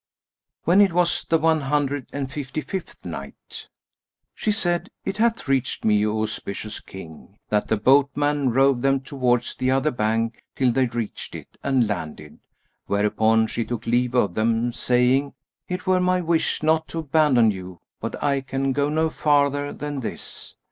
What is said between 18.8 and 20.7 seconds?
no farther than this."